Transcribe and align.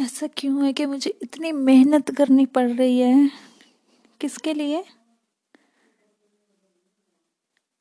ऐसा 0.00 0.26
क्यों 0.26 0.66
है 0.66 0.72
कि 0.72 0.86
मुझे 0.86 1.18
इतनी 1.22 1.52
मेहनत 1.52 2.10
करनी 2.10 2.46
पड़ 2.46 2.70
रही 2.70 3.00
है? 3.00 3.30
किसके 4.20 4.54
लिए? 4.54 4.84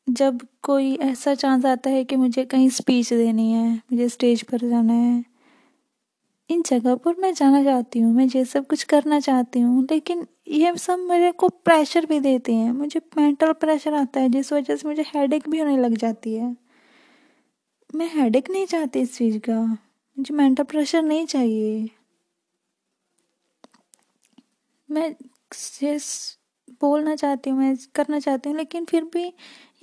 जब 0.09 0.47
कोई 0.61 0.95
ऐसा 0.95 1.35
चांस 1.35 1.65
आता 1.65 1.89
है 1.89 2.03
कि 2.03 2.15
मुझे 2.15 2.45
कहीं 2.45 2.69
स्पीच 2.69 3.13
देनी 3.13 3.51
है, 3.51 3.75
मुझे 3.75 4.09
स्टेज 4.09 4.43
पर 4.43 4.57
जाना 4.57 4.93
है, 4.93 5.25
इन 6.49 6.61
जगह 6.61 6.95
पर 6.95 7.15
मैं 7.19 7.33
जाना 7.33 7.63
चाहती 7.63 7.99
हूँ, 7.99 8.13
मैं 8.13 8.25
ये 8.35 8.45
सब 8.45 8.67
कुछ 8.67 8.83
करना 8.83 9.19
चाहती 9.19 9.59
हूँ, 9.59 9.87
लेकिन 9.91 10.27
ये 10.47 10.77
सब 10.77 10.99
मेरे 10.99 11.31
को 11.31 11.49
प्रेशर 11.49 12.05
भी 12.05 12.19
देते 12.19 12.53
हैं। 12.53 12.71
मुझे 12.71 13.01
मेंटल 13.17 13.53
प्रेशर 13.53 13.93
आता 13.93 14.19
है, 14.19 14.29
जिस 14.29 14.53
वजह 14.53 14.75
से 14.75 14.87
मुझे 14.87 15.01
हेडेक 15.01 15.49
भी 15.49 15.59
होने 15.59 15.77
लग 15.77 15.97
जाती 15.97 16.33
है। 16.35 16.57
मैं 17.95 18.09
हेडेक 18.13 18.49
नहीं 18.49 18.65
चाहती 18.65 18.99
इस 18.99 19.17
चीज़ 19.17 19.37
का। 19.39 19.61
मुझे 20.17 20.33
मेंटल 20.33 20.63
प्रेशर 20.63 21.01
नहीं 21.01 21.25
चाहिए। 21.25 21.89
मैं 24.89 25.15
बोलना 26.81 27.15
चाहती 27.15 27.49
हूँ, 27.49 27.59
मैं 27.59 27.75
करना 27.95 28.19
चाहती 28.19 28.49
हूँ, 28.49 28.57
लेकिन 28.57 28.85
फिर 28.85 29.03
भी 29.03 29.23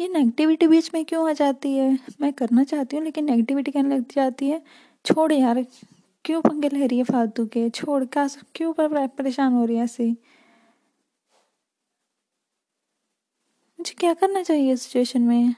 ये 0.01 0.09
नेगेटिविटी 0.09 0.67
बीच 0.69 0.91
में 0.95 1.05
क्यों 1.05 1.29
आ 1.31 1.33
जाती 1.33 1.73
है? 1.77 1.99
मैं 2.21 2.33
करना 2.33 2.65
चाहती 2.65 2.97
हूँ, 2.97 3.05
लेकिन 3.05 3.25
नेगेटिविटी 3.25 3.71
कहने 3.71 3.97
लग 3.97 4.13
जाती 4.13 4.49
है, 4.49 4.63
छोड़ 5.05 5.33
यार, 5.33 5.65
क्यों 6.25 6.41
पंगे 6.43 6.69
ले 6.69 6.87
रही 6.87 6.99
है 6.99 7.05
फालतू 7.05 7.47
के? 7.47 7.69
छोड़ 7.71 8.05
का 8.05 8.29
क्यों 8.55 8.73
पर 8.73 9.07
परेशान 9.07 9.53
हो 9.53 9.65
रही 9.65 9.77
है 9.77 9.85
ऐसे? 9.85 10.11
मुझे 13.79 13.95
क्या 14.01 14.15
करना 14.15 14.43
चाहिए 14.43 14.77
सिचुएशन 14.77 15.23
में? 15.23 15.55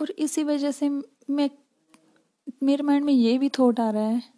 और 0.00 0.10
इसी 0.10 0.44
वजह 0.44 0.70
से 0.70 0.88
मैं, 0.88 1.50
मेरे 2.62 2.82
माइंड 2.82 3.04
में 3.04 3.12
ये 3.12 3.38
भी 3.38 3.48
थॉट 3.48 3.80
आ 3.80 3.90
रहा 3.90 4.02
है 4.02 4.35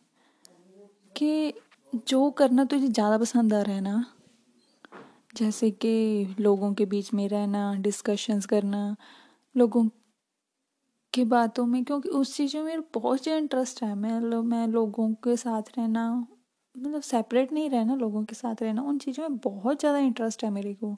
कि 1.18 1.52
जो 2.06 2.30
करना 2.30 2.64
तुझे 2.64 2.88
ज़्यादा 2.88 3.18
पसंद 3.18 3.54
आ 3.54 3.62
रहा 3.62 3.74
है 3.74 3.80
ना 3.80 4.04
जैसे 5.36 5.70
कि 5.70 6.34
लोगों 6.40 6.72
के 6.74 6.84
बीच 6.86 7.12
में 7.14 7.28
रहना 7.28 7.72
डिस्कशंस 7.74 8.46
करना 8.46 8.96
लोगों 9.54 9.88
की 11.12 11.24
बातों 11.24 11.66
में 11.66 11.84
क्योंकि 11.84 12.08
उस 12.08 12.36
चीज़ों 12.36 12.62
में 12.64 12.80
बहुत 12.94 13.22
ज़्यादा 13.22 13.38
इंटरेस्ट 13.38 13.82
है। 13.82 13.94
मैं 13.94 14.20
लो, 14.20 14.42
मैं 14.42 14.66
लोगों 14.68 15.12
के 15.14 15.36
साथ 15.36 15.62
रहना 15.78 16.10
मतलब 16.74 17.00
सेपरेट 17.00 17.52
नहीं 17.52 17.70
रहना 17.70 17.94
लोगों 17.94 18.24
के 18.24 18.34
साथ 18.34 18.62
रहना 18.62 18.82
उन 18.82 18.98
चीज़ों 18.98 19.28
में 19.28 19.38
बहुत 19.38 19.80
ज़्यादा 19.80 19.98
इंटरेस्ट 19.98 20.44
है 20.44 20.50
मेरे 20.50 20.74
को। 20.74 20.96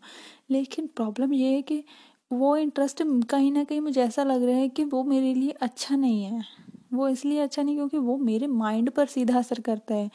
लेकिन 0.50 0.86
प्रॉब्लम 0.86 1.32
ये 1.32 1.52
है 1.54 1.62
कि 1.62 1.84
वो 2.32 2.56
इंटरेस्ट 2.56 3.02
कहीं 3.30 3.52
ना 3.52 3.64
कहीं 3.64 3.80
मुझे 3.80 4.02
ऐसा 4.02 4.24
लग 4.24 4.42
रहा 4.42 4.56
है 4.56 4.68
कि 4.68 4.84
वो 4.84 5.02
मेरे 5.04 5.34
लिए 5.34 5.50
अच्छा 5.60 5.96
नहीं 5.96 6.24
है। 6.24 6.44
वो 6.90 7.08
इसलिए 7.08 7.40
अच्छा 7.40 7.62
नहीं 7.62 7.74
क्योंकि 7.76 7.98
वो 7.98 8.16
मेरे 8.18 8.46
माइंड 8.46 8.90
पर 8.90 9.06
सीधा 9.06 9.38
असर 9.38 9.60
करता 9.60 9.94
है। 9.94 10.10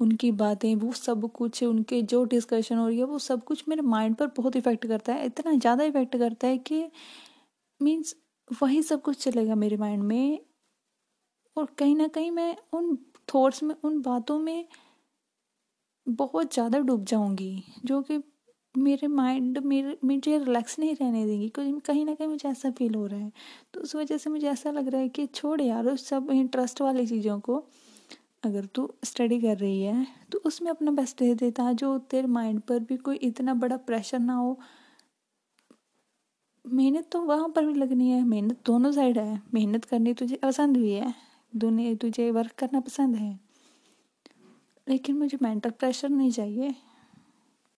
उनकी 0.00 0.30
बातें, 0.34 0.74
वो 0.74 0.92
सब 0.92 1.30
कुछ, 1.32 1.62
उनके 1.64 2.00
जो 2.04 2.22
डिस्कशन 2.24 2.76
हो 2.76 2.86
रही 2.88 2.98
है, 2.98 3.04
वो 3.04 3.18
सब 3.18 3.44
कुछ 3.44 3.64
मेरे 3.68 3.82
माइंड 3.84 4.16
पर 4.16 4.26
बहुत 4.36 4.56
इफ़ेक्ट 4.56 4.86
करता 4.86 5.12
है। 5.12 5.26
इतना 5.26 5.52
ज़्यादा 5.54 5.84
इफ़ेक्ट 5.84 6.16
करता 6.16 6.46
है 6.46 6.58
कि 6.60 6.84
मीन्स 7.80 8.14
वही 8.62 8.82
सब 8.82 9.02
कुछ 9.02 9.22
चलेगा 9.24 9.54
मेरे 9.54 9.76
माइंड 9.76 10.02
में। 10.02 10.38
और 11.56 11.66
कहीं 11.78 11.96
ना 11.96 12.06
कहीं 12.08 12.30
मैं 12.30 12.56
उन 12.72 12.96
थॉट्स 13.34 13.62
में, 13.62 13.74
उन 13.84 14.00
बातों 14.02 14.38
में 14.38 14.66
बहुत 16.06 16.54
ज़्यादा 16.54 16.78
डूब 16.78 17.04
जाऊँगी, 17.04 17.64
जो 17.84 18.00
कि 18.02 18.18
मेरे 18.74 19.06
माइंड 19.06 19.58
मेरे, 19.58 19.96
मुझे 20.04 20.38
रिलैक्स 20.38 20.78
नहीं 20.78 20.94
रहने 20.94 21.24
देंगी, 21.26 21.48
क्योंकि 21.48 21.80
कहीं 21.86 22.04
ना 22.04 22.14
कहीं 22.14 22.28
मुझे 22.28 22.48
ऐसा 22.48 22.70
फील 22.70 22.94
हो 22.94 23.06
रहा 23.06 23.20
है। 23.20 23.32
तो 23.74 23.80
उस 23.80 23.94
वजह 23.96 24.16
से 24.16 24.30
मुझे 24.30 24.48
ऐसा 24.48 24.70
लग 24.70 24.88
रहा 24.88 25.00
है 25.00 25.08
कि 25.08 25.26
छोड़ 25.26 25.60
यार, 25.62 25.86
उस 25.86 26.06
सब 26.06 26.30
इंटरेस्ट 26.30 26.80
वाली 26.80 27.06
चीज़ों 27.06 27.38
को 27.40 27.64
अगर 28.44 28.64
तू 28.66 28.88
स्टडी 29.04 29.40
कर 29.40 29.56
रही 29.58 29.82
है 29.82 30.06
तो 30.32 30.38
उसमें 30.38 30.70
अपना 30.70 30.90
बेस्ट 30.90 31.18
दे 31.18 31.34
देता 31.34 31.72
जो 31.72 31.96
तेरे 32.00 32.26
माइंड 32.28 32.60
पर 32.60 32.78
भी 32.80 32.96
कोई 32.96 33.16
इतना 33.16 33.54
बड़ा 33.54 33.76
प्रेशर 33.76 34.18
ना 34.18 34.34
हो। 34.34 34.58
मेहनत 36.64 37.08
तो 37.12 37.20
वहाँ 37.22 37.48
पर 37.48 37.66
भी 37.66 37.74
लगनी 37.74 38.08
है, 38.10 38.22
मेहनत 38.24 38.60
दोनों 38.66 38.92
साइड 38.92 39.18
है। 39.18 39.40
मेहनत 39.54 39.84
करनी 39.84 40.14
तुझे 40.14 40.36
पसंद 40.36 40.76
भी 40.76 40.92
है, 40.92 41.14
दुनिया, 41.56 41.94
तुझे 41.94 42.30
वर्क 42.30 42.52
करना 42.58 42.80
पसंद 42.80 43.16
है। 43.16 43.38
लेकिन 44.88 45.16
मुझे 45.18 45.38
मेंटल 45.42 45.70
प्रेशर 45.70 46.08
नहीं 46.08 46.30
चाहिए। 46.30 46.74